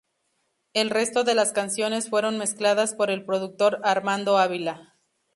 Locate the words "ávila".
4.39-4.97